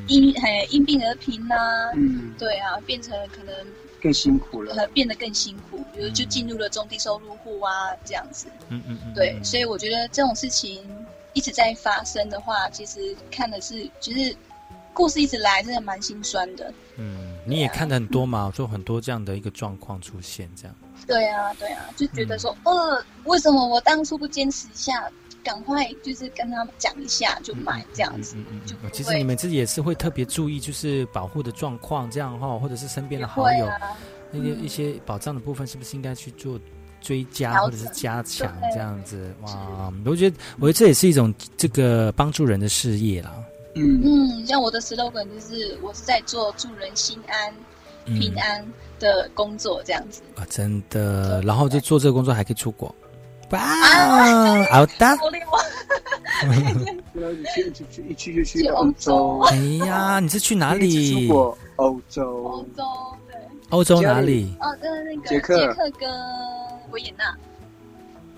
[0.08, 1.54] 因因哎因病而贫呐、
[1.94, 3.54] 嗯，对啊，变成可能
[4.02, 4.74] 更辛苦了。
[4.74, 7.72] 呃变得更辛苦，比如就进入了中低收入户啊
[8.04, 8.46] 这样子。
[8.68, 10.84] 嗯嗯嗯，对，所以我觉得这种事情
[11.32, 14.34] 一直在发生的话，其实看的是就是
[14.92, 16.72] 故事一直来，真的蛮心酸的。
[16.96, 20.74] 嗯，你也看的很多嘛，就很多这样的一个状况出现，这样。
[21.06, 25.10] 对啊，对啊，就觉得说，呃，为什么我当初不坚持一下，
[25.46, 28.34] 赶快就是跟他们讲一下就买这样子，
[28.66, 33.68] 就不嗯其实你们自己也是会特别注意，就是保护的状况，这样哈，或者是身边的好友，
[34.32, 36.58] 那些一些保障的部分，是不是应该去做
[37.00, 39.32] 追加或者是加强这样子？
[39.42, 43.32] 哇，我觉得，我觉得这也是一种这个帮助人的事业啦。
[43.76, 47.54] 嗯嗯，像我的 slogan 就是我是在做助人心安、
[48.06, 48.64] 嗯平安
[49.00, 50.22] 的工作这样子。
[50.36, 52.94] 啊，真的，然后就做这个工作还可以出国，
[53.50, 55.16] 哇，啊好的。
[57.54, 59.40] 去就去，一去就去去欧洲。
[59.50, 61.32] 哎呀，你是去哪里出？
[61.32, 62.62] 国欧洲欧。
[62.76, 62.84] 洲
[63.28, 63.36] 对，
[63.70, 64.54] 欧洲哪里？
[64.60, 66.10] 哦，呃，那个捷克捷克跟
[66.90, 67.34] 维也纳，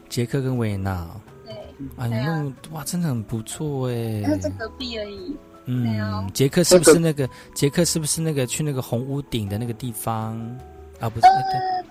[0.09, 1.07] 捷克跟维也纳。
[1.45, 1.55] 对，
[1.97, 4.23] 啊，你对啊弄哇，真的很不错哎。
[4.41, 5.37] 在隔壁而已。
[5.67, 7.29] 对啊嗯，捷克是不是那个？
[7.55, 10.39] 捷克是不是那个去那个红屋顶的那个地方？
[11.01, 11.27] 啊，不是，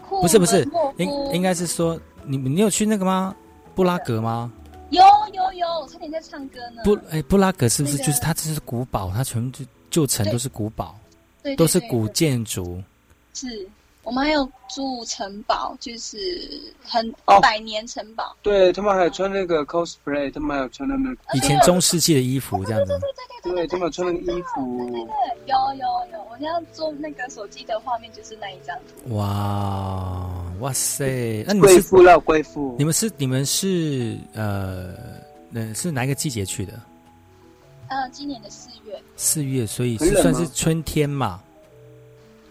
[0.10, 3.36] 不是不是应应该是说你你有去那个吗？
[3.74, 4.52] 布拉格吗？
[4.90, 5.02] 有
[5.34, 6.82] 有有，我差点在唱歌呢。
[6.84, 9.12] 布哎，布拉格是不是那个就是它这是古堡？
[9.14, 10.96] 它全部就旧城都是古堡，
[11.42, 12.82] 对都是古建筑。
[13.34, 13.68] 是
[14.08, 16.18] 我们还有住城堡，就是
[16.82, 18.34] 很哦百年城堡。
[18.42, 22.98] 对他们还有穿那个 cosplay，他们还有穿他们以前中世纪的衣服这样子。
[23.44, 24.90] 对，他们有穿那个衣服。
[24.90, 25.02] 对，
[25.48, 29.18] 有有有，我现在做那个手机的画面就是那一张图。
[29.18, 31.44] 哇哇塞！
[31.46, 32.76] 那你们是贵妇了，贵妇。
[32.80, 34.94] 你们是你们是呃，
[35.50, 36.80] 那是哪一个季节去的？
[37.90, 41.42] 呃，今年的四月，四月，所以是算是春天嘛，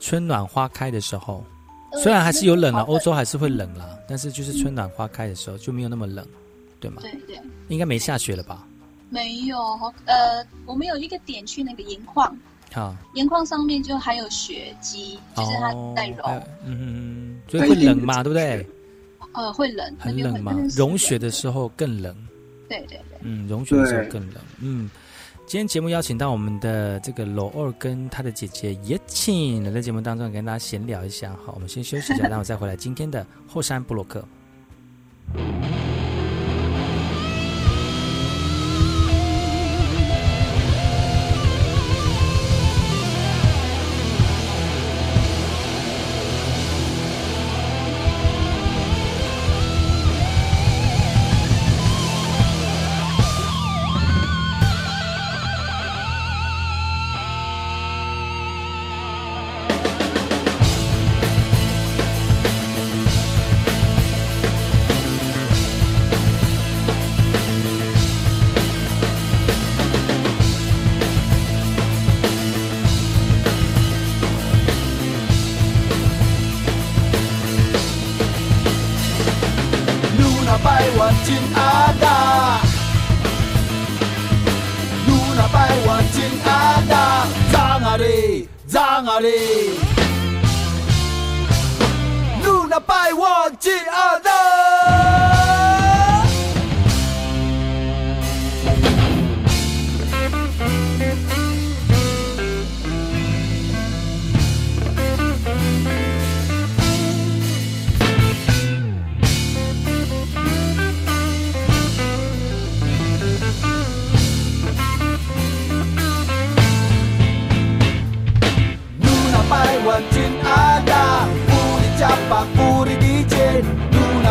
[0.06, 1.44] 春暖花开的时候。
[1.92, 6.26] 呃虽然还是有冷啊，欧洲还是会冷啦，但是就是春暖花开的时候就没有那么冷，
[6.78, 7.00] 对吗？
[7.00, 8.66] 对对，应该没下雪了吧？
[9.08, 9.58] 没有，
[10.04, 12.36] 呃，我们有一个点去那个盐矿，
[12.72, 18.66] 好，盐矿上面就还有雪积，就是它在融，嗯嗯嗯，所以会冷嘛， 对不对？
[19.32, 22.14] 呃，会冷，很冷嘛融雪的时候更冷。
[22.68, 24.36] 对对对，嗯，融雪的时候更冷。
[24.60, 24.90] 嗯，
[25.46, 31.36] 今天节目邀请到我们的这个罗二跟他的姐姐叶庆来在节目当中跟大家闲聊一下。
[31.44, 34.24] 好，我们先休息一下， 然后再回来今天的后山布洛克。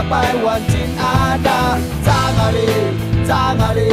[0.05, 3.89] 路那百万金阿达，张啊哩，张啊哩，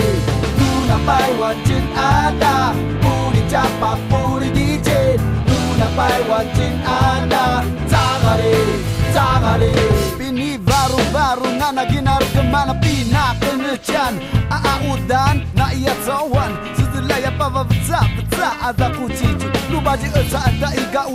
[0.59, 9.73] 路那百万金阿达，布里加巴布里迪杰，路那百万金阿达，张啊哩，张啊哩。
[10.19, 14.21] Bini baru-baru nga naginar kemana pina kenecian
[14.53, 21.09] Aaudan na iya cawan Sedelaya pava beca beca ada kucicu Lu baji eca ada iga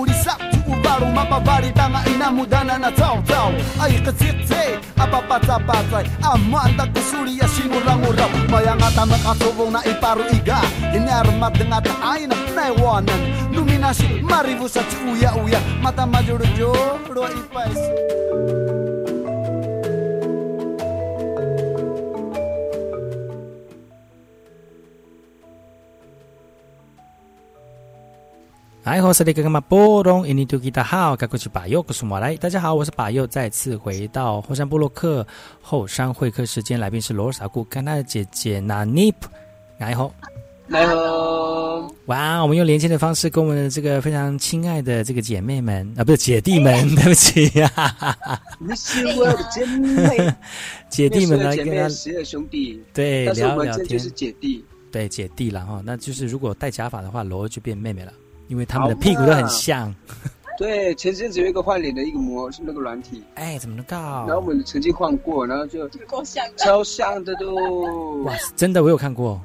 [0.98, 6.10] maru mapa bari tanga ina mudana na tau tau ai kasi te apa pata patai
[6.26, 10.58] amanda kusuri ya simu rangu rap mayang ata makasovo na iparu iga.
[10.90, 13.14] Ini armat dengan ta aina na iwana
[13.54, 14.66] luminasi marivu
[15.14, 15.62] uya uya.
[15.82, 16.74] Mata majuru jo
[17.14, 18.67] ipaisu
[28.88, 32.38] 哎，我是那个干嘛波隆印尼土吉达好，该过去把右，告诉我来。
[32.38, 35.28] 大家好，我是把右，再次回到后山部落克
[35.62, 39.28] 后山会客时间，来宾是罗尔萨古跟他的姐姐娜尼普。
[39.80, 40.10] 哎好，
[40.70, 40.96] 来好，
[42.06, 47.46] 哇，我们用连线的方式跟我们的这个非常亲爱的这个姐妹们啊，不是姐弟们，对不起。
[47.60, 47.70] 呀、
[48.58, 50.34] 你是我的姐妹，
[50.88, 53.86] 姐弟们来跟他十二兄弟，对聊聊天。
[53.86, 54.64] 就是姐弟。
[54.90, 58.14] 对姐弟了哈，那就是如果戴假发的话，罗尔就变妹妹了，
[58.48, 59.94] 因为他们的屁股都很像。
[60.58, 63.96] 对，前阵子有一个换脸的一个模是那个软体，哎，怎么能够？
[63.96, 68.24] 然后我们曾经换过，然后就够像的，超像的都。
[68.24, 69.40] 哇，真的我有看过，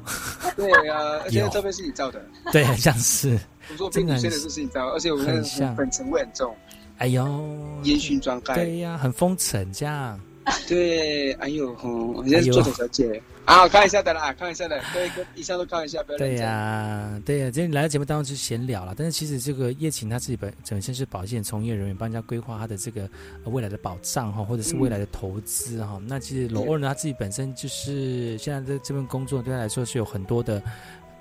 [0.57, 2.24] 对呀、 而且那照片是你照的。
[2.50, 3.38] 对，很像是。
[3.70, 6.57] 我说屁股真的是是你照，而且我们像粉尘味很重，
[6.96, 7.44] 哎呦，
[7.82, 8.55] 烟熏妆盖。
[8.55, 10.18] 对呀、很风尘这样。
[10.66, 11.76] 对，哎呦，
[12.24, 16.36] 现在是做头小姐啊，开玩笑的啦，开玩笑的，各位跟以上都开玩笑，不要对。
[16.36, 23.03] 呀、对呀、今天来到节目当中就闲聊了，但是其实这个叶琴她自己本本身是保险从业人员，帮人家规划他的这个、
[23.45, 30.62] 呃未来的保障哈，或者是未来的投资哈、那其实罗二呢，他自己本身就是现在在这份工作对他来说是有很多的。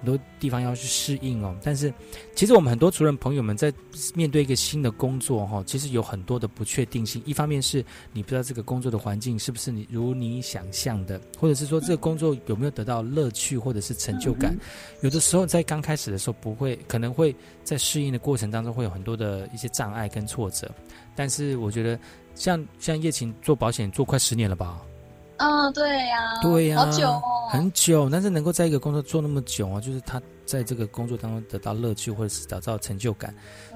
[0.03, 1.93] 很多地方要去适应哦，但是
[2.33, 3.71] 其实我们很多族人朋友们在
[4.15, 7.21] 面对一个新的工作哈、其实有很多的不确定性。
[7.23, 14.57] 一方面是你不知道这个工作的环境是不是你如你想象的，或者是说这个工作有没有得到乐趣或者是成就感。
[15.01, 20.67] 有的时候在刚开始的时候不会，可能会在适应的过程当中会有很多的一些障碍跟挫折。
[21.15, 21.99] 但是我觉得
[22.33, 24.81] 像像叶琴做保险做快十年了吧？
[25.41, 28.07] 嗯，对呀、对呀、好久哦，很久。
[28.11, 33.33] 但是能够在一个工作做那么久啊，就是他在这个工作当中得到乐趣，或者是找到成就感，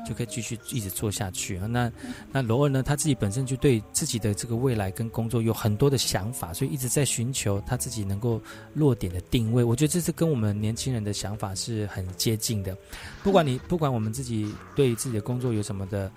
[0.08, 1.66] 就可以继续一直做下去啊。
[1.66, 1.92] 那
[2.32, 8.40] 那罗尔呢，他自己本身就对自己的这个未来跟工作有很多的想法，所以一直在寻求他自己能够
[8.76, 9.64] 落点的定位。
[9.64, 12.78] 我觉得这是跟我们年轻人的想法是很接近的。
[13.24, 16.12] 不管你不管我们自己对自己的工作有什么的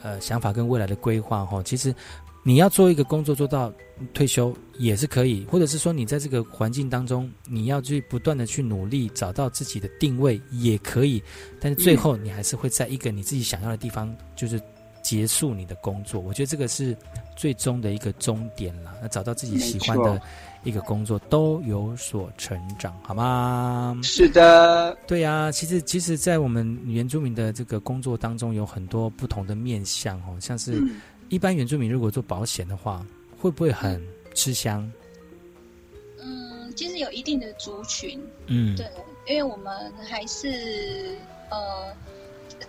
[0.00, 1.94] 呃想法跟未来的规划哈，其实。
[2.46, 3.72] 你要做一个工作做到
[4.12, 11.22] 退休也是可以，或者是说你在这个环境当中，你要去不断的去努力，找到自己的定位也可以。
[11.58, 14.60] 但是最后你还是会在一个你自己想要的地方，就是
[15.02, 16.20] 结束你的工作。
[16.20, 16.94] 我觉得这个是
[17.34, 18.94] 最终的一个终点了。
[19.00, 20.20] 那找到自己喜欢的
[20.64, 23.98] 一个工作，都有所成长，好吗？
[24.02, 33.04] 是的，对呀、其实其实，在我们原住民的这个工作当中，有很多不同的面向哦，像是嗯一般原住民如果做保险的话，
[33.38, 34.02] 会不会很
[34.34, 34.90] 吃香？
[36.18, 38.86] 嗯，其实有一定的族群，嗯，对，
[39.26, 41.16] 因为我们还是
[41.50, 41.94] 呃，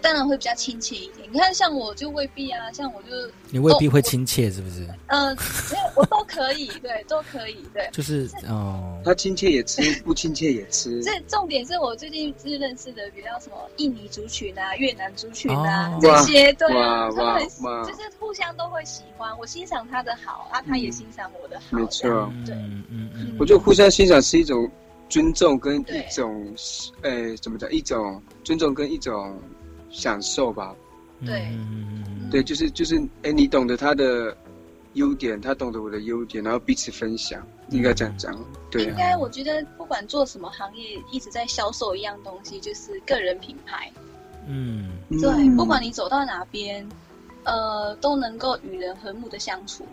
[0.05, 1.27] 当然会比较亲切一点。
[1.31, 3.09] 你看，像我就未必啊，像我就
[3.49, 4.87] 你未必会都亲切，是不是？
[5.07, 7.89] 呃，没有，我都可以， 对，都可以，对。
[7.91, 11.01] 就是哦，他亲切也吃，不亲切也吃。
[11.03, 22.07] 这重点是我最近是认识的比较什么印尼族群啊、越南族群啊、哦这些，对啊，哇哇就是互相都会喜欢，我欣赏他的好啊，他也欣赏我的好，没错，
[22.45, 24.69] 对，嗯嗯嗯，我觉得互相欣赏是一种
[25.09, 26.53] 尊重跟一种，
[27.01, 27.71] 呃，怎么讲？
[27.71, 29.39] 一种尊重跟一种
[29.89, 30.75] 享受吧。
[31.25, 31.49] 对，
[32.29, 34.35] 对，就是就是，哎，你懂得他的
[34.93, 38.33] 优点，他懂得我的优点，然后彼此分享，应该这样讲。
[38.69, 43.89] 对啊，应该我觉得不管做什么行业，一直在销售一样东西，就是个人品牌。
[44.45, 46.87] 嗯，对，嗯不管你走到哪边，
[47.45, 49.87] 呃，都能够与人和睦的相处，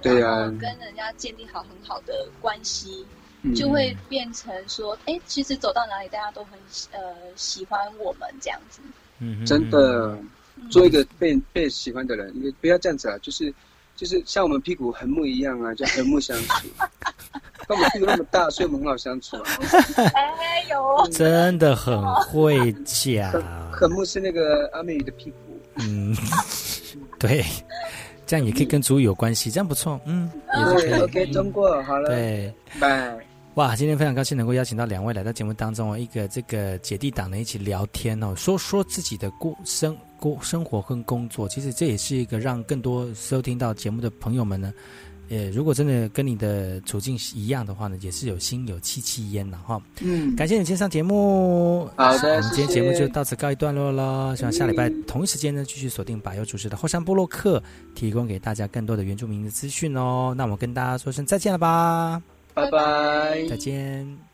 [0.00, 3.04] 对啊，跟人家建立好很好的关系，
[3.42, 6.58] 嗯就会变成说，哎，其实走到哪里大家都很
[6.92, 8.80] 呃喜欢我们这样子。
[9.18, 10.18] 嗯真的
[10.70, 13.52] 做一个被被喜欢的人，你不要这样子啊，就是
[13.96, 16.68] 就是像我们屁股横木一样啊，就和睦相处。
[17.66, 19.44] 但我们屁股那么大，所以我们很好相处啊。
[20.14, 23.32] 哎呦，真的很会讲。
[23.72, 25.36] 横木是那个阿美语的屁股。
[25.76, 26.14] 嗯，
[27.18, 27.44] 对，
[28.26, 29.98] 这样也可以跟主语有关系，这样不错。
[30.04, 31.02] 嗯，也是对可以。
[31.02, 33.18] ，OK，通过，好了，对，拜。
[33.54, 44.72] 哇，今天非常高兴能够邀请到两位来到节目当中哦，一个这个姐弟党呢一起聊天哦，说说自己的过生过生活跟工作，其实这也是一个让更多收听到节目的朋友们呢，
[45.28, 49.80] 呃，如果真的跟你的处境是一样的话呢，也是有心有戚戚焉的哈。
[50.00, 51.88] 嗯，感谢你今天上节目。
[51.94, 54.36] 好的我们今天节目就到此告一段落了。
[54.36, 57.62] 希望下礼拜同一时间呢，继续锁定百优主持的后山部落客，
[57.94, 60.34] 提供给大家更多的原住民的资讯哦。
[60.36, 62.20] 那我们跟大家说声再见了吧，
[62.54, 64.33] 拜拜，再见。